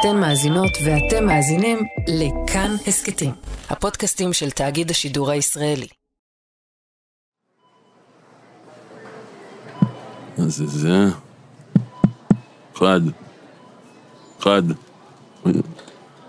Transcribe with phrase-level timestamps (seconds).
[0.00, 3.30] אתן מאזינות ואתם מאזינים לכאן הסכתים,
[3.70, 5.86] הפודקאסטים של תאגיד השידור הישראלי.
[10.38, 11.04] אז זה זה.
[12.76, 13.00] אחד.
[14.40, 14.62] אחד.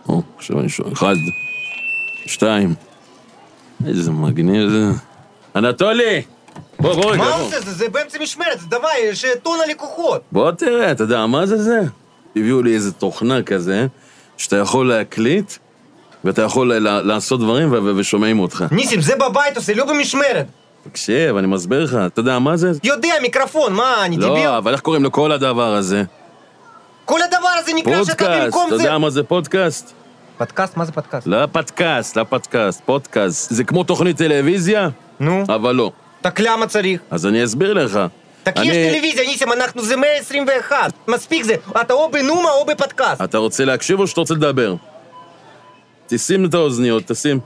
[0.10, 0.94] או, עכשיו אני שואל.
[0.94, 1.16] אחד.
[2.26, 2.74] שתיים.
[3.88, 4.86] איזה מגניב זה.
[5.56, 6.22] אנטולי!
[6.80, 7.50] בוא, בוא רגע, מה בוא.
[7.50, 7.60] זה?
[7.62, 7.72] זה?
[7.72, 10.22] זה באמצע משמרת, זה דבר, יש טון הלקוחות.
[10.32, 11.80] בוא תראה, אתה יודע, מה זה זה?
[12.37, 13.87] הביאו לי איזה תוכנה כזה,
[14.37, 15.53] שאתה יכול להקליט,
[16.25, 18.65] ואתה יכול ל- לעשות דברים ו- ו- ושומעים אותך.
[18.71, 20.47] ניסים, זה בבית עושה, לא במשמרת.
[20.91, 22.71] תקשיב, אני מסביר לך, אתה יודע מה זה?
[22.85, 24.29] יודע, מיקרופון, מה, אני דביל?
[24.29, 26.03] לא, אבל איך קוראים לכל הדבר הזה?
[27.05, 28.83] כל הדבר הזה נקרא שאתה פודקאסט, במקום אתה זה...
[28.83, 29.93] יודע מה זה פודקאסט?
[30.39, 30.77] פודקאסט?
[30.77, 31.27] מה זה פודקאסט?
[31.27, 33.55] לא פודקאסט, לא פודקאסט, פודקאסט.
[33.55, 34.89] זה כמו תוכנית טלוויזיה,
[35.21, 35.93] נו, אבל לא.
[36.23, 37.01] так למה צריך?
[37.11, 38.01] אז אני אסביר לך.
[38.43, 40.93] так יש אני- טלוויזיה, ניסים, אנחנו זה 121.
[41.09, 43.23] מספיק זה, אתה או בנומה או בפודקאסט.
[43.23, 44.75] אתה רוצה להקשיב או שאתה רוצה לדבר?
[46.07, 47.41] תשים את האוזניות, תשים.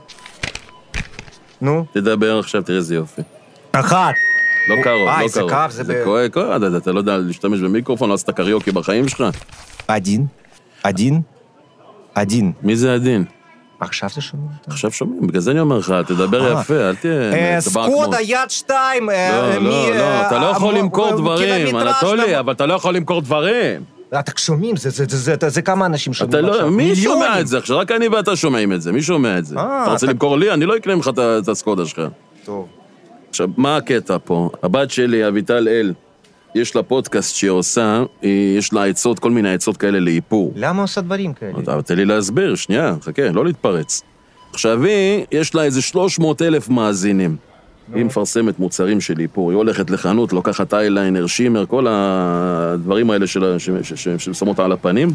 [1.61, 1.85] נו.
[1.93, 3.21] תדבר עכשיו, תראה איזה יופי.
[3.71, 4.13] אחת.
[4.69, 5.51] לא קרוב, אה, לא זה קרוב.
[5.51, 8.71] קר, זה זה ב- כואב, כואב, אתה- אתה לא יודע להשתמש במיקרופון, לא עשית קריוקי
[8.71, 9.23] בחיים שלך?
[9.87, 10.25] один,
[10.83, 11.21] один,
[12.15, 12.51] один.
[12.61, 13.25] מי זה הדין?
[13.84, 14.48] עכשיו זה שומעים?
[14.66, 16.60] עכשיו שומעים, בגלל זה אני אומר לך, תדבר אה.
[16.60, 17.32] יפה, אל תהיה...
[17.32, 22.38] אה, סקודה יד שתיים, אה, לא, לא, לא, אה, אתה לא יכול למכור דברים, אנטולי.
[22.38, 23.82] אבל אתה לא יכול למכור דברים.
[24.18, 26.70] אתה שומעים, זה- זה- זה- זה- זה- זה כמה אנשים שומעים לא, עכשיו?
[26.70, 27.02] מי מיליונים.
[27.22, 27.78] שומע את זה עכשיו?
[27.78, 29.56] רק אני ואתה שומעים את זה, מי שומע את זה?
[29.58, 30.50] אה, אתה רוצה אתה- למכור לי?
[30.52, 32.02] אני לא אקנה ממך את הסקודה שלך.
[32.44, 32.66] טוב.
[33.30, 34.50] עכשיו, מה הקטע פה?
[34.62, 35.92] הבת שלי, אביטל אל,
[36.54, 40.52] יש לה פודקאסט שהיא עושה, היא- יש לה עצות, כל מיני עצות כאלה לאיפור.
[40.56, 41.82] למה עושה דברים כאלה?
[41.82, 44.02] תן לי להסביר, שנייה, חכה, לא להתפרץ.
[44.52, 47.36] עכשיו היא, יש לה איזה 300 אלף מאזינים.
[47.94, 53.26] היא מפרסמת מוצרים של איפור, היא הולכת לחנות, לוקחת אייליינר, שימר, כל הדברים האלה
[54.16, 55.08] ששמות על הפנים,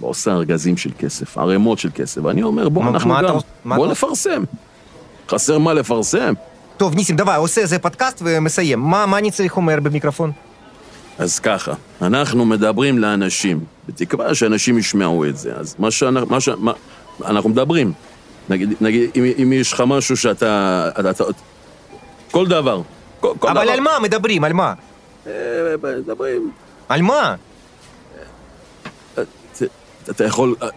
[0.00, 2.20] ועושה ארגזים של כסף, ערימות של כסף.
[2.24, 3.36] ואני אומר, בוא, אנחנו גם,
[3.76, 4.42] בוא נפרסם.
[5.30, 6.34] חסר מה לפרסם.
[6.76, 8.80] טוב, ניסים, דבר, עושה איזה פודקאסט ומסיים.
[8.80, 10.32] מה מה אני צריך אומר במיקרופון?
[11.18, 15.52] אז ככה, אנחנו מדברים לאנשים, בתקווה שאנשים ישמעו את זה.
[15.56, 16.48] אז מה שאנחנו, מה ש...
[16.48, 16.72] מה,
[17.24, 17.92] אנחנו מדברים.
[18.48, 20.90] נגיד, נגיד אם, אם יש לך משהו שאתה...
[21.00, 21.24] אתה, אתה,
[22.30, 22.82] כל דבר.
[23.20, 23.72] כל, כל אבל דבר.
[23.72, 24.44] על מה מדברים?
[24.44, 24.74] על מה?
[25.26, 25.32] אה,
[25.98, 26.50] מדברים.
[26.88, 27.34] על מה?
[29.12, 29.22] אתה,
[30.10, 30.54] אתה יכול...
[30.62, 30.68] אה,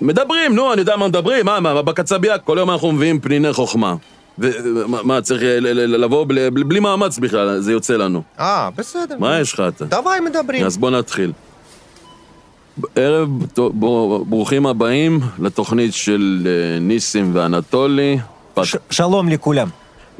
[0.00, 3.94] מדברים, נו, אני יודע מה מדברים, מה, מה, בקצבייה, כל יום אנחנו מביאים פניני חוכמה.
[4.38, 6.26] ומה, מה, צריך ל- ל- ל- לבוא
[6.64, 8.22] בלי, מאמץ בכלל, זה יוצא לנו.
[8.40, 9.16] אה, בסדר.
[9.18, 9.84] מה יש לך אתה?
[9.84, 10.66] דבר מדברים.
[10.66, 11.32] אז בוא נתחיל.
[12.96, 13.28] ערב,
[14.28, 18.18] ברוכים הבאים לתוכנית של אה, ניסים ואנטולי.
[18.62, 19.68] ש- שלום לכולם.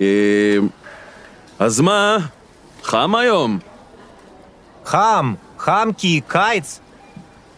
[0.01, 0.07] אה,
[1.59, 2.17] אז מה?
[2.83, 3.59] חם היום.
[4.85, 6.81] חם, חם כי קיץ,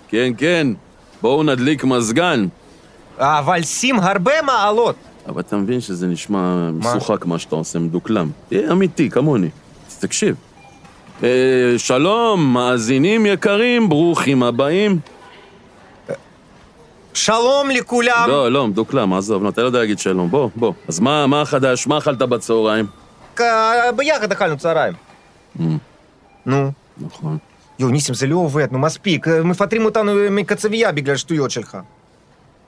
[0.09, 0.67] כן, כן.
[1.23, 2.47] בואו נדליק מזגן.
[3.19, 4.97] אבל שים הרבה מעלות.
[5.29, 8.31] אבל אתה מבין שזה נשמע משוחק מה שאתה עושה, מדוקלם.
[8.49, 9.49] תהיה אמיתי, כמוני.
[9.99, 10.37] תקשיב.
[11.23, 11.29] אה,
[11.77, 14.99] שלום, מאזינים יקרים, ברוכים הבאים.
[17.15, 18.25] שלום לכולם.
[18.29, 20.31] לא, לא, מדוקלם, עזוב, נו, אתה לא יודע להגיד שלום.
[20.31, 20.73] בוא, בוא.
[20.89, 21.87] אז מה, מה החדש?
[21.87, 22.87] מה אכלת בצהריים?
[23.97, 24.95] ביחד אכלנו צהריים.
[25.59, 25.63] Mm.
[26.47, 26.71] נו.
[26.99, 27.39] נכון.
[27.79, 29.29] יו, ניסים, זה לא עובד, נו מספיק.
[29.29, 31.79] מפטרים אותנו מקצבייה בגלל שטויות שלך.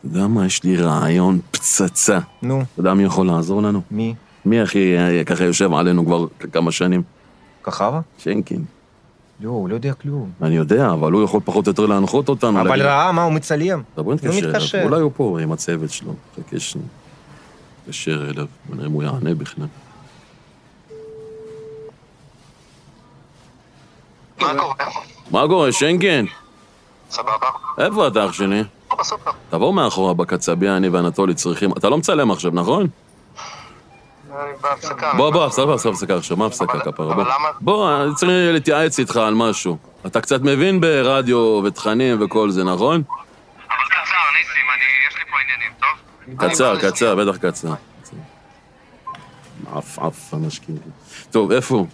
[0.05, 0.47] יודע מה?
[0.47, 2.19] יש לי רעיון פצצה.
[2.43, 3.81] נו, אתה יודע מי יכול לעזור לנו?
[3.91, 4.15] מי?
[4.45, 7.03] מי הכי אה, ככה יושב עלינו כבר כמה שנים?
[7.65, 8.01] כחבה?
[8.19, 8.65] שינקין.
[9.41, 10.31] לא, הוא לא יודע כלום.
[10.43, 12.61] אני יודע, אבל הוא יכול פחות או יותר להנחות אותנו.
[12.61, 13.83] אבל להגיד- ראה מה הוא מצלם.
[13.95, 14.83] הוא נתקשר מתקשר.
[14.85, 16.15] אולי הוא פה עם הצוות שלו.
[16.37, 16.89] חכה שנייה.
[17.83, 19.67] נתקשר אליו, נראה אם הוא יענה בכלל.
[24.41, 24.75] מה קורה?
[25.31, 26.27] מה קורה, שינקין?
[27.11, 27.47] סבבה.
[27.79, 28.63] איפה אתה, אח שלי?
[28.97, 29.31] פה בסופר.
[29.50, 31.72] תבוא מאחורה בקצבייה, אני ואנטולי צריכים...
[31.72, 32.87] אתה לא מצלם עכשיו, נכון?
[35.16, 37.15] בוא, בוא, הפסקה, הפסקה, הפסקה עכשיו, מה הפסקה, כפרה?
[37.15, 37.25] בוא.
[37.60, 39.77] בוא, אני צריך להתייעץ איתך על משהו.
[40.06, 43.03] אתה קצת מבין ברדיו ותכנים וכל זה, נכון?
[43.69, 44.85] אבל קצר, ניסים, אני...
[45.08, 46.50] יש לי פה עניינים, טוב?
[46.50, 47.75] קצר, קצר, בטח קצר.
[49.73, 50.81] עף, עף, המשקיעים.
[51.31, 51.87] טוב, איפה הוא?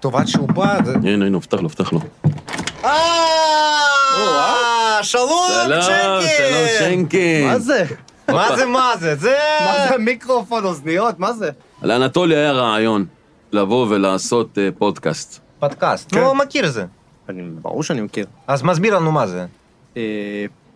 [0.00, 0.78] טוב, עד שהוא בא...
[1.04, 2.00] הנה, הנה, פתח לו, פתח לו.
[2.84, 4.61] אה,
[5.02, 5.28] שלום,
[5.66, 7.46] שלום, שלום, שינקין.
[7.46, 7.84] מה זה?
[8.28, 9.16] מה זה, מה זה?
[9.16, 9.36] זה...
[9.60, 11.18] מה זה מיקרופון, אוזניות?
[11.18, 11.50] מה זה?
[11.82, 13.04] לאנטולי היה רעיון
[13.52, 15.38] לבוא ולעשות אה, פודקאסט.
[15.58, 16.14] פודקאסט.
[16.14, 16.20] כן.
[16.20, 16.84] לא מכיר זה.
[17.28, 18.26] אני, ברור שאני מכיר.
[18.46, 19.46] אז מסביר לנו מה זה.
[19.96, 20.02] אה,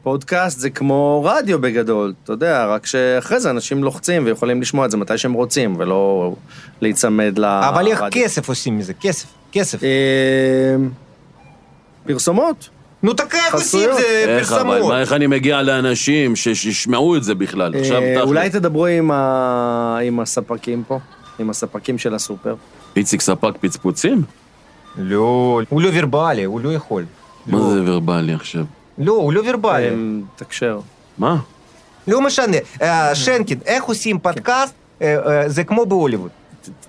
[0.02, 4.90] פודקאסט זה כמו רדיו בגדול, אתה יודע, רק שאחרי זה אנשים לוחצים ויכולים לשמוע את
[4.90, 6.32] זה מתי שהם רוצים, ולא
[6.80, 7.68] להיצמד לרדיו.
[7.68, 8.94] אבל איך כסף עושים מזה?
[8.94, 9.82] כסף, כסף.
[9.84, 9.88] אה,
[12.06, 12.68] פרסומות.
[13.06, 14.02] נו, אתה איך עושים את זה
[14.38, 14.88] איך, אבל פרסמות.
[14.92, 17.74] מה, איך אני מגיע לאנשים שישמעו את זה בכלל?
[17.74, 20.98] אה, עכשיו אה, אולי תדברו עם ה- עם הספקים פה,
[21.38, 22.54] עם הספקים של הסופר.
[22.96, 24.22] איציק ספק פצפוצים?
[24.98, 27.04] לא, הוא לא ורבלי, הוא לא יכול.
[27.46, 27.70] מה לא.
[27.70, 28.64] זה ורבלי עכשיו?
[28.98, 29.88] לא, הוא לא ורבלי.
[29.88, 29.94] אה,
[30.36, 30.78] תקשר.
[31.18, 31.36] מה?
[32.08, 32.56] לא משנה.
[32.82, 34.74] אה, שנקין, איך עושים פודקאסט?
[35.02, 35.16] אה,
[35.46, 36.30] זה כמו בהוליווד.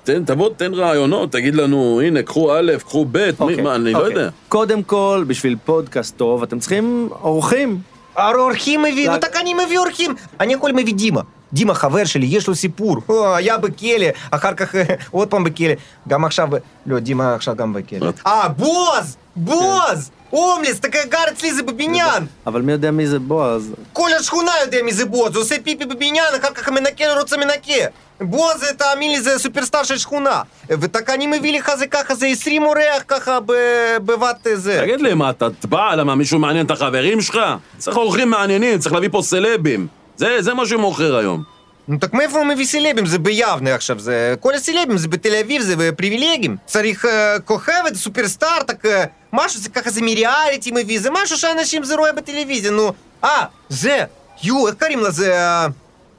[0.03, 3.31] תן, תבוא, תן רעיונות, תגיד לנו, הנה, קחו א', קחו ב', okay.
[3.39, 3.94] אוקיי, מה, אני okay.
[3.94, 4.13] לא אוקיי.
[4.13, 4.29] יודע.
[4.50, 7.79] קודם כל, בשביל פודקאסט טוב, אתם צריכים אורחים.
[8.18, 10.15] אורחים הביא, נו, תק אני מביא אורחים.
[10.39, 11.21] אני יכול מביא דימה.
[11.53, 12.97] דימה חבר שלי, יש לו סיפור.
[13.35, 14.75] היה בכלא, אחר כך
[15.12, 15.74] עוד פעם בכלא.
[16.07, 16.50] גם עכשיו,
[16.85, 18.09] לא, דימה עכשיו גם בכלא.
[18.27, 19.18] אה, בועז!
[19.35, 20.12] בועז!
[20.31, 22.26] הומלס, אתה גר אצלי זה בבניין.
[22.46, 23.72] אבל מי יודע מי זה בועז?
[23.93, 27.37] כל השכונה יודע מי זה בועז, הוא עושה פיפי בבניין, אחר כך מנקה, לא רוצה
[27.37, 27.84] מנקה.
[28.20, 30.43] בועז, זה, תאמין לי, זה סופרסטאר של שכונה.
[30.69, 34.78] ותק אני מביא לך זה ככה, זה 20 אורח ככה ב- בבת זה.
[34.82, 35.94] תגיד לי, מה, אתה בא?
[35.94, 37.38] למה, מישהו מעניין את החברים שלך?
[37.78, 39.87] צריך אורחים מעניינים, צריך להביא פה סלבים.
[40.16, 41.43] זה, זה מה שמוכר היום.
[41.88, 43.06] נו, так מאיפה הוא מביא סלבים?
[43.06, 44.34] זה ביבנה עכשיו, זה...
[44.40, 46.56] כל הסלבים זה בתל אביב, זה פריבילגים.
[46.66, 51.95] צריך אה, כוכבת, סופרסטאר, так אה, משהו ככה זה מריאליטי מביא, זה משהו שאנשים זה
[51.95, 52.91] רואה בטלוויזיה, נו.
[53.24, 54.03] אה, זה,
[54.44, 55.12] יו, איך קוראים לה?
[55.12, 55.35] זה...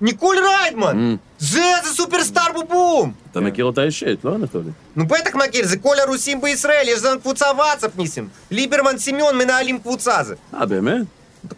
[0.00, 1.16] ניקול ריידמן!
[1.38, 3.12] זה, זה סופרסטאר בבום!
[3.32, 4.70] אתה מכיר אותה אישית, לא אנטולי?
[4.96, 8.28] נו בטח מכיר, זה כל הרוסים בישראל, יש לנו קבוצה וואטסאפ, ניסים.
[8.50, 10.34] ליברמן, סמיון מנהלים קבוצה זה.
[10.54, 11.02] אה, באמת?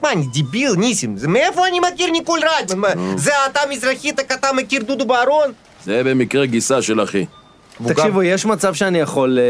[0.02, 1.16] מה, אני דיביל, ניסים?
[1.28, 3.16] מאיפה אני מכיר ניקול ריידמן?
[3.16, 5.52] זה אתה מזרחית, אתה מכיר דודו בארון?
[5.84, 7.24] זה במקרה גיסה של אחי.
[7.86, 9.44] תקשיבו, יש מצב שאני יכול אה,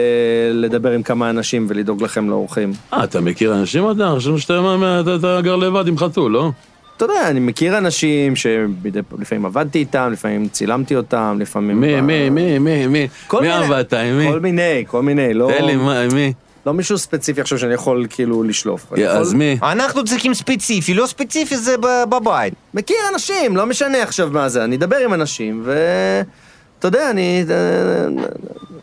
[0.52, 2.72] לדבר עם כמה אנשים ולדאוג לכם לאורחים.
[2.92, 4.12] אה, אתה מכיר אנשים אתה?
[4.16, 4.60] חשבנו שאתה
[5.42, 6.50] גר לבד עם חתול, לא?
[6.96, 11.80] אתה יודע, אני מכיר אנשים שלפעמים עבדתי איתם, לפעמים צילמתי אותם, לפעמים...
[11.80, 13.08] מי, מי, מי, מי, מי?
[13.26, 14.26] כל מי מיני- עבדת, מי?
[14.32, 15.50] כל מיני, כל מיני, לא...
[15.58, 16.32] תן לי, מה, מי?
[16.66, 18.92] לא מישהו ספציפי עכשיו שאני יכול כאילו לשלוף.
[19.08, 19.58] אז מי?
[19.62, 21.74] אנחנו צריכים ספציפי, לא ספציפי זה
[22.10, 22.54] בבית.
[22.74, 25.64] מכיר אנשים, לא משנה עכשיו מה זה, אני אדבר עם אנשים,
[26.80, 27.44] ואתה יודע, אני...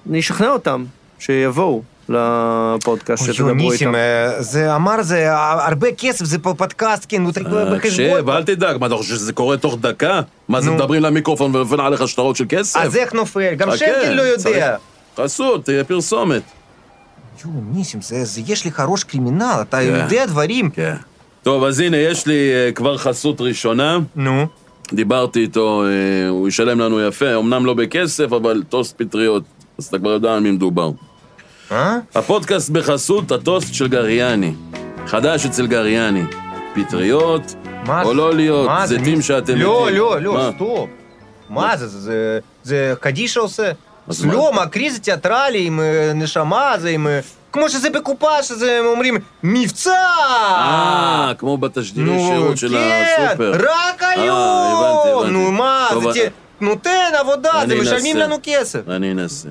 [0.10, 0.86] אני אשכנע אותם
[1.20, 3.96] שיבואו לפודקאסט, שתדברו איתם.
[3.96, 7.78] אה, זה אמר זה אה, הרבה כסף, זה פה פודקאסט, כן, הוא צריך בחשבון.
[7.80, 10.22] תקשיב, אל תדאג, מה אתה חושב שזה קורה תוך דקה?
[10.48, 10.72] מה זה.
[10.72, 12.80] מדברים למיקרופון ונופל עליך שטרות של כסף?
[12.80, 13.54] אז איך נופל?
[13.56, 14.76] גם חכה, שנקל לא יודע.
[15.18, 16.42] חסות, תהיה פרסומת.
[17.46, 19.84] יו, ניסים, זה יש לך ראש קרימינל, אתה כן.
[19.84, 20.70] יודע דברים.
[20.70, 20.96] כן.
[21.44, 24.00] טוב, אז הנה, יש לי אה, כבר חסות ראשונה.
[24.16, 24.46] נו.
[24.94, 29.44] דיברתי איתו, אה, הוא ישלם לנו יפה, אמנם לא בכסף, אבל טוסט פטריות.
[29.78, 30.92] אז אתה כבר יודע על מי מדובר.
[31.72, 31.98] אה?
[32.16, 34.54] הפודקאסט בחסות הטוסט של גריאני.
[35.08, 36.24] חדש אצל גריאני.
[36.76, 37.42] פטריות,
[37.86, 38.14] מה או?
[38.14, 38.88] לא להיות, מה?
[38.88, 39.98] זיתים שאתם לא, מתים.
[39.98, 40.52] לא, לא, מה?
[40.56, 40.90] סטופ.
[41.50, 41.88] מה זה?
[41.88, 43.72] זה- זה- קדישה עושה.
[44.26, 44.34] מה?
[44.34, 47.08] לא, מקריא זה תיאטרלי עם אה, נשמה, זה עם...
[47.58, 49.92] כמו שזה בקופה, שזה אומרים, מבצע!
[49.92, 53.58] אה, כמו בתשדירי שירות של כן, הסופר.
[53.58, 55.28] כן, רק אה, היום!
[55.28, 56.28] נו מה, זה
[56.62, 58.90] נותן עבודה, זה משלמים לנו כסף.
[58.90, 59.50] אני אנסה.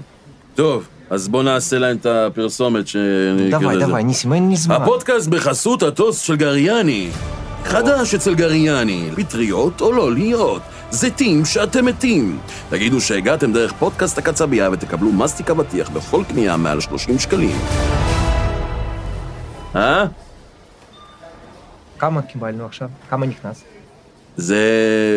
[0.55, 0.87] טוב.
[1.11, 3.69] אז בוא נעשה להם את הפרסומת שאני אקרא לזה.
[3.69, 4.75] דווי, דווי, ניסים, אין לי זמן.
[4.75, 7.11] הפודקאסט בחסות הטוסט של גריאני.
[7.65, 10.63] חדש אצל גריאני, פטריות או לא להיות.
[10.91, 12.39] זיתים שאתם מתים.
[12.71, 17.57] תגידו שהגעתם דרך פודקאסט הקצבייה ותקבלו מסטיק אבטיח בכל קנייה מעל 30 שקלים.
[19.77, 20.05] אה?
[21.99, 22.89] כמה קיבלנו עכשיו?
[23.11, 23.65] כמה נכנס?
[24.37, 24.59] זה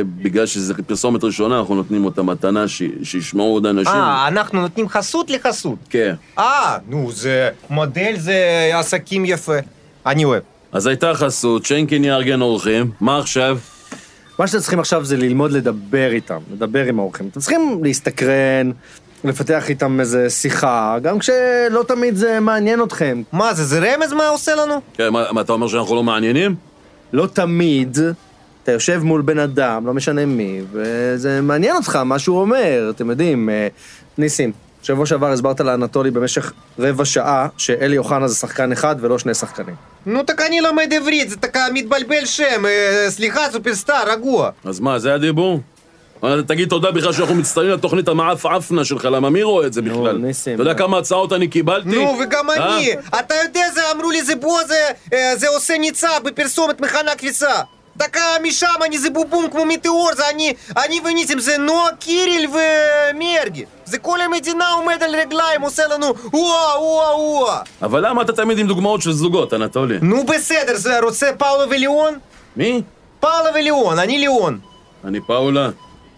[0.05, 2.81] בגלל שזו פרסומת ראשונה, אנחנו נותנים אותה מתנה ש...
[3.03, 3.93] שישמעו עוד אנשים.
[3.93, 5.79] אה, אנחנו נותנים חסות לחסות.
[5.89, 6.15] כן.
[6.37, 9.57] אה, נו, זה מודל זה עסקים יפה.
[10.05, 10.43] אני אוהב.
[10.71, 13.57] אז הייתה חסות, שיינקין יארגן אורחים, מה עכשיו?
[14.39, 17.27] מה שאתם צריכים עכשיו זה ללמוד לדבר איתם, לדבר עם האורחים.
[17.31, 18.71] אתם צריכים להסתקרן,
[19.23, 23.21] לפתח איתם איזה שיחה, גם כשלא תמיד זה מעניין אתכם.
[23.31, 24.81] מה זה, זה רמז מה עושה לנו?
[24.93, 26.55] כן, מה, מה, אתה אומר שאנחנו לא מעניינים?
[27.13, 27.97] לא תמיד
[28.63, 33.09] אתה יושב מול בן אדם, לא משנה מי, וזה מעניין אותך מה שהוא אומר, אתם
[33.09, 33.49] יודעים.
[33.49, 33.67] אה,
[34.17, 34.51] ניסים,
[34.83, 39.75] שבוע שעבר הסברת לאנטולי במשך רבע שעה שאלי אוחנה זה שחקן אחד ולא שני שחקנים.
[40.05, 42.63] נו, תק אני לומד עברית, זה תק מתבלבל שם,
[43.09, 44.49] סליחה, סופרסטאר, רגוע.
[44.65, 45.59] אז מה, זה הדיבור?
[46.23, 49.93] אה, תגיד תודה בכלל שאנחנו מצטערים לתוכנית המעפעפנה שלך, למה מי רואה את זה לא,
[49.93, 50.25] בכלל?
[50.41, 50.77] אתה יודע לא.
[50.77, 51.89] כמה הצעות אני קיבלתי?
[51.89, 52.75] נו, וגם אה?
[52.75, 52.93] אני.
[53.19, 53.61] אתה יודע,
[53.95, 54.59] אמרו לי, זה בוא,
[55.37, 57.61] זה אה, עושה ניצה בפרסומת מכנה כביסה.
[57.98, 63.64] так משם אני זה בובום כמו מטאור, זה אני, אני וניסים, זה נועה קיריל ומרגי.
[63.84, 67.56] זה כל המדינה עומד על רגליים, עושה לנו וואו וואו וואו.
[67.82, 69.98] אבל למה אתה תמיד עם דוגמאות של זוגות, אנטולי?
[70.02, 72.18] נו בסדר, זה רוצה פאולו וליאון?
[72.56, 72.82] מי?
[73.20, 74.58] פאולו וליאון, אני ליאון.
[75.04, 75.70] אני פאולה.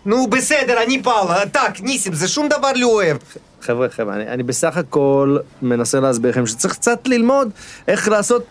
[0.07, 1.47] נו בסדר, אני פאולה.
[1.47, 3.17] טאק, ניסים, זה שום דבר לא אוהב.
[3.63, 7.51] חבר'ה, חבר'ה, אני, אני בסך הכל מנסה להסביר לכם שצריך קצת ללמוד
[7.89, 8.45] איך לעשות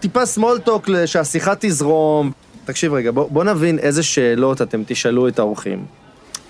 [0.00, 2.32] טיפה small talk שהשיחה תזרום.
[2.65, 5.85] תקשיב רגע, בוא, בוא נבין איזה שאלות אתם תשאלו את האורחים.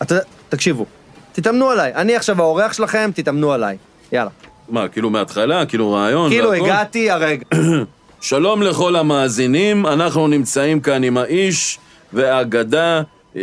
[0.02, 0.16] אתה,
[0.50, 0.86] תקשיבו,
[1.32, 1.94] תתאמנו עליי.
[1.96, 3.78] אני עכשיו האורח שלכם, תתאמנו עליי.
[4.12, 4.30] יאללה.
[4.70, 5.66] מה, כאילו מההתחלה?
[5.66, 6.30] כאילו רעיון?
[6.30, 6.66] כאילו והכל?
[6.66, 7.46] הגעתי הרגע.
[8.22, 11.80] שלום לכל המאזינים, אנחנו נמצאים כאן עם האיש
[12.14, 13.02] והאגדה,
[13.36, 13.42] אה,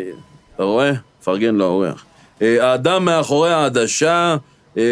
[0.55, 0.93] אתה רואה?
[1.25, 2.05] פרגן לאורח.
[2.43, 4.37] אה, האדם מאחורי העדשה,
[4.77, 4.83] אה,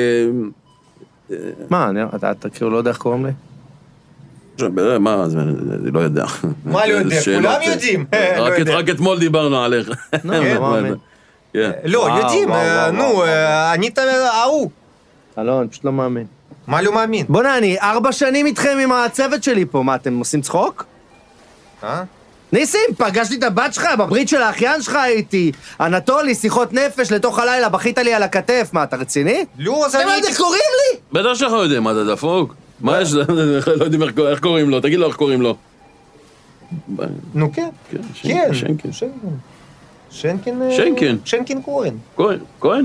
[1.70, 1.90] מה,
[2.32, 3.32] אתה כאילו לא יודע איך קוראים לי?
[4.62, 6.24] אה, מה, זה- אני לא יודע.
[6.64, 7.16] מה לא יודע?
[7.24, 8.06] כולם אה, יודעים.
[8.66, 9.90] לא רק אתמול דיברנו עליך.
[10.24, 12.48] לא, יודעים,
[12.92, 13.24] נו, וואו.
[13.24, 14.70] אה, אני תמיד ההוא.
[15.38, 16.26] אלון, פשוט לא מאמין.
[16.66, 17.26] מה לא מאמין?
[17.28, 20.84] בוא'נה, אני ארבע שנים איתכם עם הצוות שלי פה, מה, אתם עושים צחוק?
[21.84, 22.02] אה?
[22.52, 25.52] ניסים, פגשתי את הבת שלך, בברית של האחיין שלך הייתי.
[25.80, 28.70] אנטולי, שיחות נפש לתוך הלילה, בכית לי על הכתף.
[28.72, 29.44] מה, אתה רציני?
[29.58, 30.26] לא, אז אתה יודע אני...
[30.26, 30.62] איך קוראים
[30.92, 30.98] לי?
[31.12, 32.54] בטח שאנחנו יודעים, מה אתה דפוק?
[32.80, 33.24] מה יש, לא
[33.84, 35.56] יודעים איך- קוראים לו, תגיד לו איך קוראים לו.
[37.34, 37.68] נו כן.
[37.90, 38.54] כן, כן.
[38.54, 38.92] שנקין.
[38.92, 38.92] שנקין.
[40.10, 40.62] שנקין...
[40.62, 41.18] אה, שנקין.
[41.24, 41.94] שנקין כהן.
[42.16, 42.84] כהן, כהן?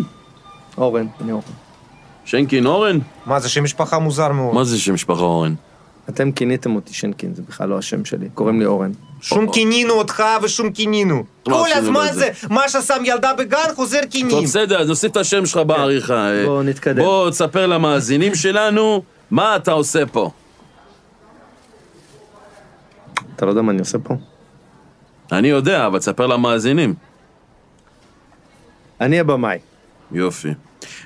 [0.77, 1.43] אורן, אני אורן.
[2.25, 2.99] שנקין אורן?
[3.25, 4.53] מה זה שם משפחה מוזר מאוד.
[4.55, 5.55] מה זה שם משפחה אורן?
[6.09, 8.29] אתם כיניתם אותי שנקין, זה בכלל לא השם שלי.
[8.33, 8.91] קוראים לי אורן.
[9.21, 11.23] שום קינינו אותך ושום קינינו.
[11.47, 12.29] לא כל הזמן זה.
[12.49, 14.43] מה ששם ילדה בגן חוזר טוב, קינים.
[14.43, 16.13] בסדר, אז נוסיף את השם שלך בעריכה.
[16.31, 17.03] אה, בואו נתקדם.
[17.03, 19.01] בוא תספר למאזינים שלנו
[19.31, 20.31] מה אתה עושה פה.
[23.35, 24.13] אתה לא יודע מה אני עושה פה?
[25.31, 26.93] אני יודע, אבל תספר למאזינים.
[29.01, 29.57] אני הבמאי.
[30.11, 30.49] יופי.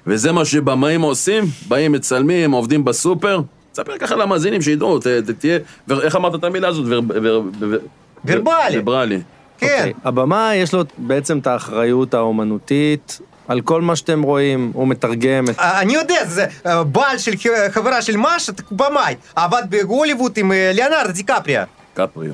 [0.08, 1.44] וזה מה שבמאים עושים?
[1.68, 3.42] באים, מצלמים, עובדים בסופר?
[3.72, 5.00] תספר ככה למאזינים שידעו,
[5.40, 5.60] תהיה...
[6.02, 6.86] איך אמרת את המילה הזאת?
[6.88, 7.78] ור- ור- ור-
[8.26, 8.78] ורבלי.
[8.80, 9.22] ורבלי.
[9.58, 9.68] כן.
[9.78, 15.46] אוקיי, הבמאי יש לו בעצם את האחריות האומנותית על כל מה שאתם רואים, הוא מתרגם
[15.50, 15.60] את...
[15.60, 17.32] אה, אני יודע, זה אה, בעל של
[17.72, 21.63] חברה של משה, במאי, עבד בהוליווד עם אה, ליאונרדו דיקפריו.
[21.94, 22.34] קפריו.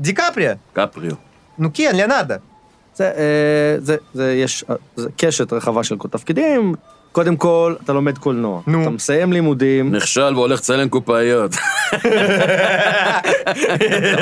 [0.00, 0.54] דיקפריו?
[0.72, 1.12] קפריו.
[1.58, 2.34] נו כן, ליאונרדו.
[2.94, 3.10] זה,
[3.78, 4.64] זה, זה, יש
[4.96, 6.74] זה קשת רחבה של כל תפקידים.
[7.12, 8.60] קודם כל, אתה לומד קולנוע.
[8.66, 8.82] נו.
[8.82, 9.94] אתה מסיים לימודים.
[9.94, 11.50] נכשל והולך לצלם קופאיות.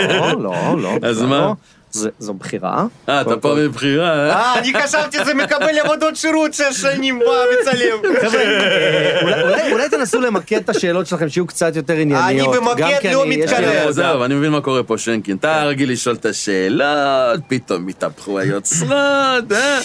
[0.09, 0.97] לא, לא, לא.
[1.02, 1.52] אז מה?
[1.90, 2.87] זה- זו בחירה.
[3.09, 3.54] אה, אתה פה.
[3.54, 4.32] מבחירה, אה?
[4.32, 7.25] אה, אני חשבתי זה מקבל עבודות שירות שש שנים בא
[7.61, 8.14] מצלם.
[8.23, 12.49] חבר'ה, אה, אולי- תנסו למקד את השאלות שלכם שיהיו קצת יותר ענייניות.
[12.49, 13.88] אני במקד לא מתקרב.
[13.88, 15.37] עזוב, אני מבין מה קורה פה, שנקין.
[15.37, 18.92] אתה רגיל לשאול את השאלות, פתאום התהפכו היוצרות,
[19.52, 19.78] אה?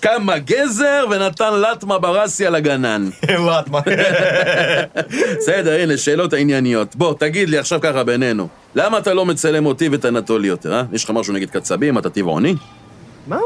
[0.00, 3.08] קם הגזר ונתן לטמה ברסי על הגנן.
[3.48, 3.80] לטמה.
[5.38, 6.96] בסדר, הנה, שאלות הענייניות.
[6.96, 10.82] בוא, תגיד לי עכשיו ככה בינינו, למה אתה לא מצלם אותי ואת אנטולי יותר, אה?
[10.92, 12.54] יש לך משהו נגד קצבים, אתה טבעוני?
[13.26, 13.38] מה?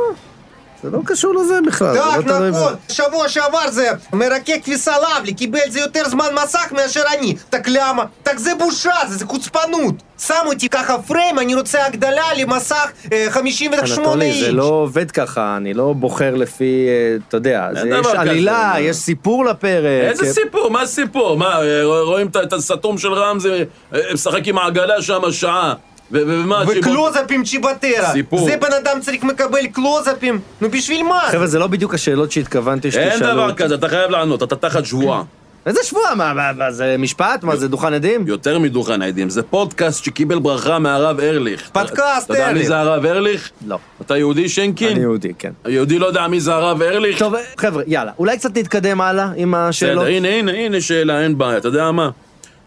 [0.85, 1.95] זה לא קשור לזה בכלל.
[1.95, 6.73] דק, לא נכון, ב- שבוע שעבר זה מרקק כביסה וסלבלי, קיבל זה יותר זמן מסך
[6.73, 7.35] מאשר אני.
[7.51, 8.05] תק למה?
[8.23, 9.95] תק זה בושה, זה זה חוצפנות.
[10.19, 14.45] שם אותי ככה פריים, אני רוצה הגדלה למסך אה, 58 אינץ'.
[14.45, 18.71] זה לא עובד ככה, אני לא בוחר לפי, אה, אתה יודע, זה- יש כזה, עלילה,
[18.75, 18.81] מה.
[18.81, 19.85] יש סיפור לפרק.
[20.11, 20.33] איזה כי...
[20.33, 20.71] סיפור?
[20.71, 21.37] מה סיפור?
[21.37, 23.49] מה, אה, רואים את- הסתום של רמזי
[23.95, 25.75] אה, משחק עם העגלה שם שעה.
[26.11, 28.13] וקלוזאפים צ'יבטרה.
[28.13, 28.49] סיפור.
[28.49, 30.41] זה בן אדם צריך מקבל קלוזאפים.
[30.61, 31.21] נו בשביל מה?
[31.31, 33.11] חבר'ה, זה לא בדיוק השאלות שהתכוונתי שתשאלו.
[33.11, 33.55] אין דבר.
[33.55, 35.23] כזה, אתה חייב לענות, אתה תחת שבועה.
[35.67, 36.03] איזה שבוע?
[36.17, 37.45] מה, מה, מה, זה משפט?
[37.45, 38.27] מה, זה דוכן עדים?
[38.27, 41.71] יותר מדוכן העדים, זה פודקאסט שקיבל ברכה מהרב ארליך.
[41.73, 42.67] פודקאסט אתה יודע מי ארליך.
[42.69, 43.51] זה הרב ארליך?
[43.67, 43.79] לא.
[44.01, 44.89] אתה יהודי שנקין?
[44.89, 45.53] אני יהודי, כן.
[45.67, 47.19] יהודי לא יודע מי זה הרב ארליך?
[47.19, 50.05] טוב, חבר'ה, יאללה, אולי קצת נתקדם הלאה עם השאלות.
[50.05, 52.11] בסדר, הנה, הנה, הנה שאלה, אין בעיה, אתה יודע מה?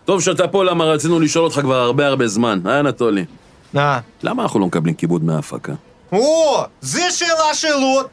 [0.07, 3.25] טוב שאתה פה, למה רצינו לשאול אותך כבר הרבה הרבה זמן, אה, אנטולי?
[3.77, 3.99] אה.
[4.23, 5.73] למה אנחנו לא מקבלים כיבוד מההפקה?
[6.11, 8.07] או, זה שאלה שאלות.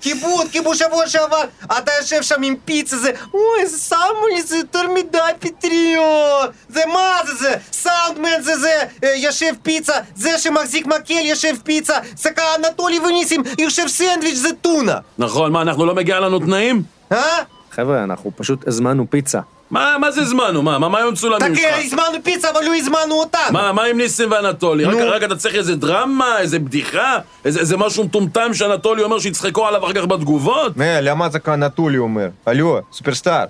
[0.00, 4.56] כיבוד, כיבוד שבוע שעבר, אתה יושב שם עם פיצה, זה, אוי, זה שמו לי, זה
[4.56, 6.50] יותר מדי פטריות.
[6.68, 11.94] זה מה זה, זה, סאונדמן זה זה, אה, יושב פיצה, זה שמחזיק מקל יושב פיצה,
[12.16, 14.98] סקה אנטולי וניסים, יושב סנדוויץ' זה טונה.
[15.18, 16.82] נכון, מה, אנחנו לא מגיע לנו תנאים?
[17.12, 17.22] אה?
[17.70, 19.40] חבר'ה, אנחנו פשוט הזמנו פיצה.
[19.71, 20.61] מה, מה זה זמנו?
[20.61, 21.65] מה, מה, מה היו מצולמים так שלך?
[21.65, 23.41] אה, הזמנו פיצה, אבל לא הזמנו אותנו.
[23.51, 24.85] מה, מה עם ניסים ואנטולי?
[24.85, 25.09] רק, נו.
[25.09, 27.17] רק אתה צריך איזה דרמה, איזה בדיחה?
[27.45, 30.81] איזה, איזה משהו מטומטם שאנטולי אומר שיצחקו עליו אחר כך בתגובות?
[30.81, 32.27] אה, למה זה כאנטולי אומר?
[32.45, 33.45] הלו, סופרסטאר.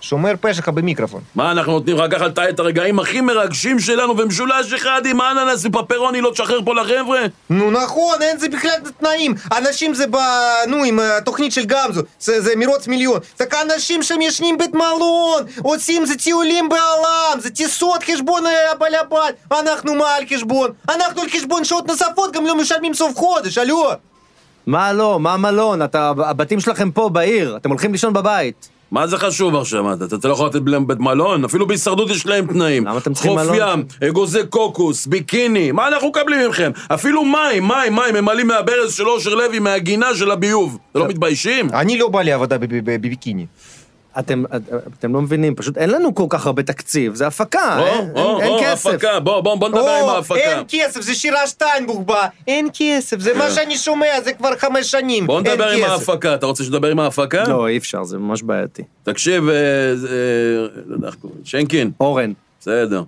[0.00, 1.20] שומר פה שלך במיקרופון.
[1.34, 5.64] מה, אנחנו נותנים רק ככה לתאר את הרגעים הכי מרגשים שלנו במשולש אחד עם אננס
[5.64, 7.20] ופפרוני לא תשחרר פה לחבר'ה?
[7.50, 9.34] נו נכון, אין זה בכלל תנאים.
[9.58, 10.16] אנשים זה ב...
[10.66, 13.20] נו, עם התוכנית של גמזו, זה, זה מרוץ מיליון.
[13.40, 18.94] רק אנשים שם ישנים בית מלון, עושים זה טיולים בעולם, זה טיסות חשבון אה, הבעל
[18.94, 19.34] הבית.
[19.52, 20.70] אנחנו מה על חשבון?
[20.88, 23.90] אנחנו על חשבון שעות נוספות גם לא משלמים סוף חודש, הלו.
[24.66, 25.20] מה לא?
[25.20, 25.82] מה מלון?
[25.82, 28.79] אתה, הבתים שלכם פה בעיר, אתם הולכים לישון בבית.
[28.90, 29.92] מה זה חשוב עכשיו?
[29.92, 31.44] אתה אתה לא יכול לתת להם בית מלון?
[31.44, 32.86] אפילו בהישרדות יש להם תנאים.
[32.86, 33.56] למה אתם צריכים חוף מלון?
[34.00, 36.70] ים, אגוזי קוקוס, ביקיני, מה אנחנו מקבלים מכם?
[36.88, 40.78] אפילו מים, מים, מים, ממלאים מהברז של אושר לוי, מהגינה של הביוב.
[40.92, 41.68] אתם לא מתביישים?
[41.72, 43.46] אני לא בא לעבודה בב- בב- בביקיני.
[44.18, 44.44] אתם,
[44.98, 48.40] אתם לא מבינים, פשוט אין לנו כל כך הרבה תקציב, זה הפקה, או, אין, או,
[48.40, 48.86] אין, אין או, כסף.
[48.86, 50.34] הפקה, בוא, בוא, בוא נדבר עם או, ההפקה.
[50.34, 54.90] אין כסף, זה שירה שטיינבוך בא, אין כסף, זה מה שאני שומע, זה כבר חמש
[54.90, 55.90] שנים, בוא אין נדבר עם כסף.
[55.90, 56.34] ההפקה.
[56.34, 57.44] אתה רוצה שנדבר עם ההפקה?
[57.48, 58.82] לא, אי אפשר, זה ממש בעייתי.
[59.02, 59.94] תקשיב, אה, אה,
[60.86, 61.10] לא
[61.44, 63.02] שיינקין, אורן, בסדר.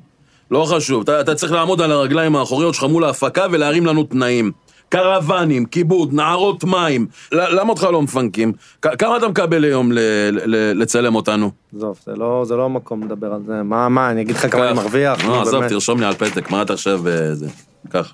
[0.51, 4.53] לא חשוב, אתה, אתה צריך לעמוד על הרגליים האחוריות שלך מול ההפקה ולהרים לנו תנאים.
[4.93, 7.07] קרוונים, כיבוד, נערות מים.
[7.33, 8.53] למה אותך לא מפנקים?
[8.99, 9.99] כמה אתה מקבל ליום ל-
[10.31, 11.51] ל- לצלם אותנו?
[11.77, 13.63] עזוב, זה לא, זה לא המקום לדבר על זה.
[13.63, 15.25] מה, מה, אני אגיד לך כמה אני מרוויח?
[15.25, 15.69] נו, לא, עזוב.
[15.69, 17.49] תרשום לי על פתק, מה אתה עכשיו בזה?
[17.89, 18.13] קח.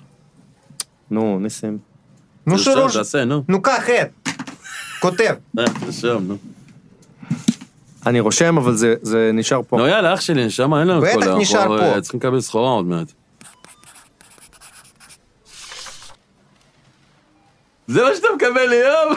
[1.11, 1.77] נו, ניסים.
[2.47, 3.43] נו שרוש, תעשה, נו.
[3.49, 4.29] נו קח את,
[4.99, 5.33] כותב.
[5.59, 6.35] אה, תרשום, נו.
[8.05, 9.77] אני רושם, אבל זה, זה נשאר פה.
[9.77, 11.39] נו יאללה, אח שלי, נשמה, אין לנו את בטח כל היום.
[11.41, 11.83] נשאר אנחנו, פה.
[11.83, 13.11] אה, צריכים לקבל סחורה עוד מעט.
[17.89, 19.15] זה מה שאתה מקבל ליום?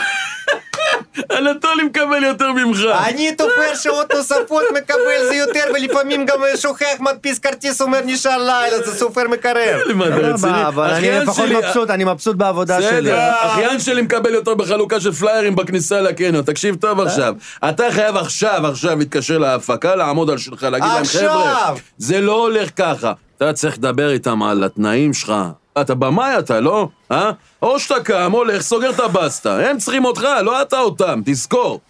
[1.32, 2.78] אנטולי מקבל יותר ממך.
[3.04, 8.82] אני תופר שעות נוספות, מקבל זה יותר, ולפעמים גם שוכח, מדפיס כרטיס, אומר נשאר לילה,
[8.82, 9.78] זה סופר מקרר.
[9.94, 10.38] מה, אתה רציני?
[10.38, 13.00] סבבה, אבל אני לפחות מבסוט, אני מבסוט בעבודה שלי.
[13.00, 17.34] בסדר, אחיין שלי מקבל יותר בחלוקה של פליירים בכניסה לקניון, תקשיב טוב עכשיו.
[17.68, 21.04] אתה חייב עכשיו, עכשיו להתקשר להפקה, לעמוד על שלך, להגיד להם!
[21.04, 23.12] חבר'ה, זה לא הולך ככה.
[23.36, 25.32] אתה צריך לדבר איתם על התנאים שלך.
[25.80, 26.88] אתה במאי אתה, לא?
[27.12, 27.30] אה?
[27.62, 29.56] או שאתה קם, הולך, סוגר את הבסטה.
[29.70, 31.80] הם צריכים אותך, לא אתה אותם, תזכור.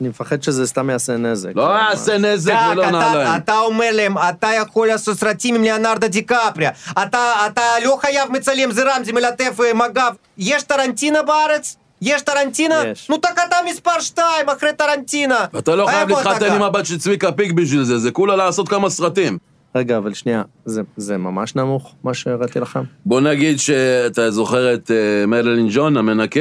[0.00, 1.50] אני מפחד שזה סתם יעשה נזק.
[1.54, 3.36] לא יעשה נזק ולא אתה- נעליים.
[3.36, 8.70] אתה אומר להם, אתה יכול לעשות סרטים עם ליאונרדו דיקפריה, אתה אתה לא חייב מצלם,
[8.72, 10.12] זה רמזי מלטף אה, מג"ב.
[10.38, 11.76] יש טרנטינה בארץ?
[12.02, 12.82] יש טרנטינה?
[12.86, 13.10] יש.
[13.10, 15.44] נו תק אתה מספר 2 אחרי טרנטינה.
[15.58, 16.52] אתה לא חייב להתחתן?
[16.52, 19.38] עם הבת של צביקה פיק בשביל זה, זה כולה לעשות כמה סרטים.
[19.74, 22.82] רגע, אבל שנייה, זה, זה ממש נמוך, מה שהראיתי לכם?
[23.06, 26.40] בוא נגיד שאתה זוכר את אה, מרלין ג'ון, המנקה?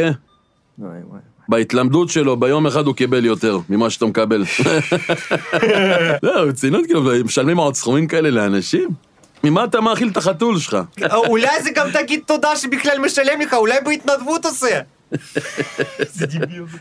[0.80, 1.20] וואי, וואי.
[1.50, 4.44] בהתלמדות שלו, ביום אחד הוא קיבל יותר ממה שאתה מקבל.
[6.24, 8.90] לא, רצינות, כאילו, משלמים עוד סכומים כאלה לאנשים?
[9.44, 10.78] ממה אתה מאכיל את החתול שלך?
[11.28, 14.80] אולי זה גם תגיד תודה שבכלל משלם לך, אולי בהתנדבות עושה.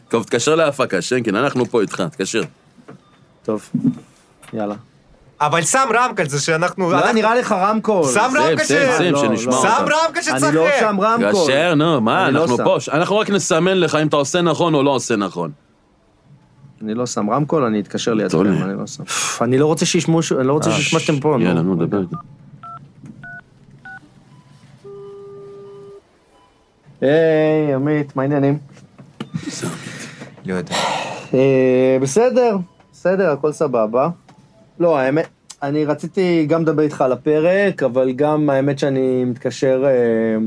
[0.09, 2.43] טוב, תתקשר להפקה, שיינקין, אנחנו פה איתך, תתקשר.
[3.43, 3.71] טוב,
[4.53, 4.75] יאללה.
[5.41, 6.91] אבל שם רמקל זה שאנחנו...
[6.91, 8.05] לא, נראה לך רמקול.
[8.15, 8.97] שם שים, רמקל שים, ש...
[8.99, 9.63] שים, לא, שנשמע לא.
[9.63, 9.93] שם אותך.
[10.07, 10.45] רמקל שצחק.
[10.45, 11.31] אני לא שם רמקול.
[11.33, 12.65] תתקשר, נו, מה, לא אנחנו שם.
[12.65, 15.51] פה, אנחנו רק נסמן לך אם אתה עושה נכון או לא עושה נכון.
[16.83, 18.41] אני לא שם רמקול, אני אתקשר לידכם.
[18.41, 19.03] אני לא שם.
[19.45, 21.37] אני לא רוצה שישמעו, ש- אני לא רוצה שישמע שאתם פה.
[21.41, 21.75] יאללה, נו.
[21.87, 21.99] דבר.
[27.01, 28.59] היי, עמית, מה העניינים?
[30.47, 30.75] לא יודע.
[31.35, 32.57] אה, בסדר,
[32.93, 34.09] בסדר, הכל סבבה.
[34.81, 35.27] לא, האמת,
[35.63, 39.85] אני רציתי גם לדבר איתך על הפרק, אבל גם האמת שאני מתקשר...
[39.87, 40.39] אה,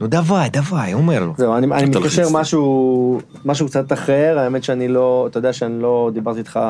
[0.00, 1.32] נו דווי, דווי, אומר לו.
[1.36, 2.28] זהו, אני, אני תלחיץ מתקשר.
[2.32, 6.60] משהו, משהו קצת אחר, האמת שאני לא, אתה יודע שאני לא דיברתי איתך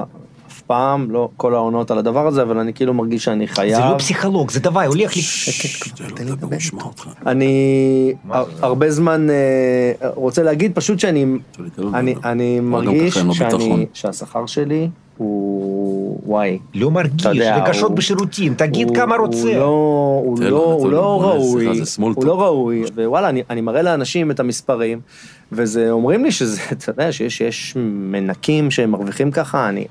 [0.48, 3.76] אף פעם, לא כל העונות על הדבר הזה, אבל אני כאילו מרגיש שאני חייב.
[3.76, 5.22] זה לא פסיכולוג, זה דווי, הולך לי...
[6.20, 7.08] לדבר, הוא ישמע אותך.
[7.26, 8.14] אני?
[8.60, 11.26] הרבה זמן אה, רוצה להגיד פשוט שאני
[12.24, 13.18] אני, מרגיש
[13.92, 15.75] שהשכר שלי הוא
[16.26, 16.58] וואי.
[16.74, 19.56] לא מרגיש, יודע, רגשות הוא- בשירותים, תגיד הוא- כמה הוא רוצה.
[19.58, 19.64] לא,
[20.24, 21.66] הוא לא, לו, הוא לא בוא נעשה ראוי,
[22.16, 22.24] הוא.
[22.24, 25.00] לא ראוי, ווואלה, אני, אני מראה לאנשים את המספרים,
[25.52, 27.76] וזה, אומרים לי שזה, אתה יודע, שיש יש
[28.10, 29.86] מנקים שהם מרוויחים ככה, אני,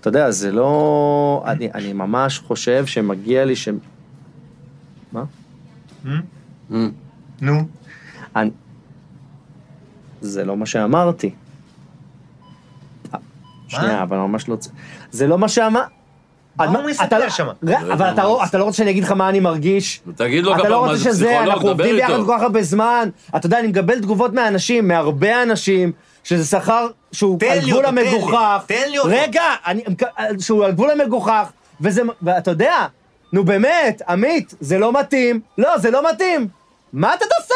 [0.00, 3.68] אתה יודע, זה לא, אני, אני ממש חושב שמגיע לי ש...
[5.12, 5.24] מה?
[7.40, 7.60] נו.
[8.36, 8.50] אני...
[10.20, 11.30] זה לא מה שאמרתי.
[13.68, 14.56] שנייה, אבל ממש לא...
[15.12, 15.82] זה לא מה שאמר...
[16.56, 16.82] מה הוא
[17.24, 17.46] לא- שם?
[17.68, 20.00] ר- אבל אתה לא- אתה לא רוצה שאני אגיד לך מה אני מרגיש?
[20.16, 22.26] תגיד לו לא מה רוצה זה שזה, פסיכולוג, אנחנו דבר עובדים ביחד איתו.
[22.26, 23.08] כל כך הרבה זמן.
[23.36, 25.92] אתה יודע, אני מקבל תגובות מאנשים, מהרבה אנשים,
[26.24, 28.62] שזה שכר שהוא על גבול המגוחך.
[28.66, 29.10] תן לי אותו.
[29.12, 29.84] רגע, אני-
[30.40, 32.86] שהוא על גבול המגוחך, וזה, ואתה יודע,
[33.32, 35.40] נו באמת, עמית, זה לא מתאים.
[35.58, 36.48] לא, זה לא מתאים.
[36.92, 37.54] מה אתה עושה?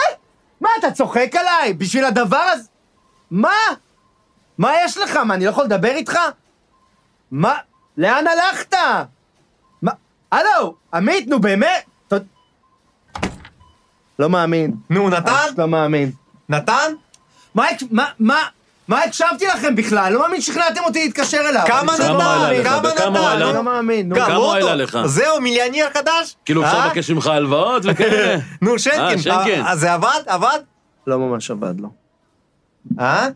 [0.61, 2.69] מה, אתה צוחק עליי בשביל הדבר הזה?
[3.31, 3.51] מה?
[4.59, 5.17] מה יש לך?
[5.17, 6.19] מה, אני לא יכול לדבר איתך?
[7.31, 7.55] מה?
[7.97, 8.75] לאן הלכת?
[9.83, 9.93] מה?
[10.33, 11.85] הלו, עמית, נו באמת?
[12.09, 12.15] ת-
[14.19, 14.75] לא מאמין.
[14.91, 15.33] נו, נתן?
[15.59, 16.11] לא מאמין.
[16.49, 16.93] נתן?
[17.55, 18.39] מה, מה, מה,
[18.89, 20.13] מה הקשבתי לכם בכלל?
[20.13, 21.63] לא מאמין ששכנעתם אותי להתקשר אליו.
[21.67, 23.55] כמה פשוט כמה לא נתן?
[23.57, 24.09] לא מאמין.
[24.09, 24.53] גם כמה הוא?
[24.53, 24.99] העלה לך?
[25.05, 26.37] זהו, מיליונר חדש?
[26.45, 26.87] כאילו אפשר אה?
[26.87, 28.37] לבקש ממך הלוואות וכאלה?
[28.63, 29.01] נו, שנקין.
[29.01, 29.67] אה, שנקין.
[29.67, 30.21] אה, זה עבד?
[30.27, 30.59] עבד?
[31.07, 31.89] לא ממש עבד לו.
[33.01, 33.23] אה?
[33.25, 33.29] אה?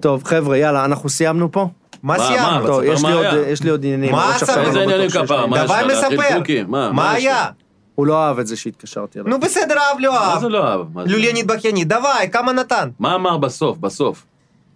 [0.00, 1.68] טוב, חבר'ה, יאללה, אנחנו סיימנו פה?
[2.06, 2.60] מה מה, סיימנו?
[2.62, 3.48] מה, טוב, תספר יש מה לי עוד- היה.
[3.50, 4.12] יש לי עוד עניינים.
[4.12, 4.56] מה למרות שעכשיו?
[4.58, 5.42] אני איזה עניינים בטוח שיש כפרה?
[5.44, 5.50] לי.
[5.50, 6.64] מה יש דבר מספר.
[6.68, 7.32] מה, מה יש לך?
[7.32, 7.46] היה?
[7.94, 9.30] הוא לא אהב את זה שהתקשרתי אליו.
[9.30, 10.40] נו בסדר, אהב לא מה אהב.
[10.40, 10.80] זה לא אהב?
[10.94, 11.10] מה זה?
[11.12, 12.88] לוליינית בכיינית, דווי, כמה נתן?
[12.98, 14.24] מה אמר בסוף, בסוף?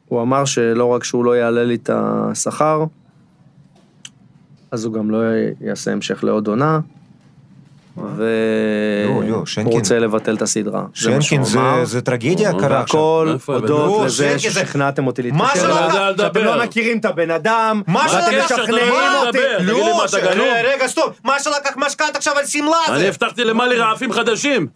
[0.09, 2.85] הוא אמר שלא רק שהוא לא יעלה לי את השכר,
[4.71, 5.19] אז הוא גם לא
[5.61, 6.81] יעשה המשך לעוד עונה,
[7.97, 9.25] והוא.
[9.65, 10.85] רוצה לבטל את הסדרה.
[10.95, 11.85] שנקין, אמר.
[11.85, 13.01] זה- זה טרגדיה קרה עכשיו.
[13.01, 16.15] הכל איפה הודות לא, לזה ששכנעתם אותי מה להתקשר שלא אליו?
[16.19, 18.93] שאתם לא מכירים את הבן אדם, מה ואתם לא משכנעים
[19.27, 19.39] אותי.
[20.35, 20.47] גנוב?
[20.65, 23.09] רגע, סטופ, מה שלקח משכנתה עכשיו על שמלה אני?
[23.09, 24.67] הבטחתי למאלי רעפים חדשים.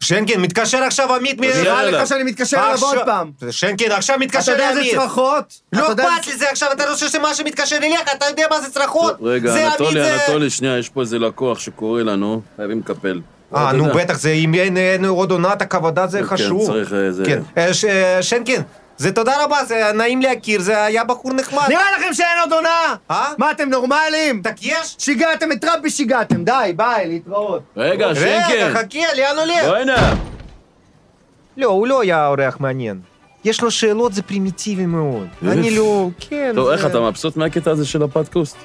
[0.00, 1.44] שנקין, מתקשר עכשיו עמית מ...
[1.44, 1.90] נראה.
[1.90, 3.30] לך שאני מתקשר אליו עוד עכשיו- פעם.
[3.50, 4.94] שנקין, עכשיו אתה מתקשר יודע איזה לעמית.
[4.94, 5.60] צרחות?
[5.72, 8.60] לא אתה יודע אכפת לי זה עכשיו, אתה רוצה שמה שמתקשר אליך, אתה יודע מה
[8.60, 9.16] זה צרחות?
[9.22, 13.20] רגע, זה אנטולי, אנטולי, שנייה, יש פה איזה לקוח שקורא לנו, חייבים לקפל.
[13.56, 13.84] אה, נו.
[13.94, 16.66] בטח, זה אם אין עוד עונת הכבודה זה כן, חשוב.
[16.66, 17.24] צריך איזה...
[17.26, 18.62] כן, אה, ש- אה, שנקין,
[18.98, 21.62] זה תודה רבה, זה נעים להכיר, זה היה בחור נחמד.
[21.68, 22.94] נראה לכם שאין עוד עונה?
[23.10, 23.26] אה?
[23.38, 24.42] מה, אתם נורמלים?
[24.44, 24.96] tak יש?
[24.98, 27.62] שיגעתם את טראמפ ושיגעתם, די, ביי, להתראות.
[27.76, 28.56] רגע, שיינקין.
[28.56, 29.64] רגע, חכה, לאן הולך?
[29.64, 30.14] בוא הנה.
[31.56, 33.00] לא, הוא לא היה אורח מעניין.
[33.44, 35.26] יש לו שאלות, זה פרימיטיבי מאוד.
[35.48, 36.08] אני לא...
[36.20, 38.56] כן, טוב, איך אתה מבסוט מהקטע הזה של הפודקאסט?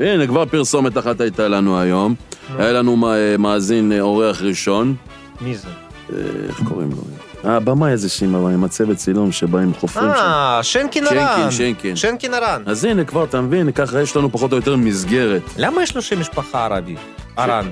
[0.00, 2.14] הנה, כבר פרסומת אחת הייתה לנו היום.
[2.58, 4.94] היה לנו מה- מאזין אה, אורח ראשון.
[5.40, 5.68] מי זה?
[6.12, 6.16] אה,
[6.48, 6.96] איך קוראים לו?
[7.44, 10.20] אה, הבמאי הזה שעם עם הצוות צילום שבא עם חופרים שם.
[10.20, 11.50] אה, שנקין שנקין, הרן.
[11.50, 11.96] שנקין.
[11.96, 12.62] שנקין הרן.
[12.66, 15.42] אז הנה, כבר, אתה מבין, ככה יש לנו פחות או יותר מסגרת.
[15.56, 16.96] למה יש לו שם משפחה ערבי?
[17.36, 17.70] הרן.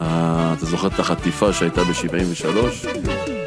[0.00, 3.39] אה, אתה זוכר את החטיפה שהייתה ב-73?